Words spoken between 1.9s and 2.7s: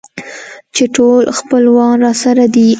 راسره دي.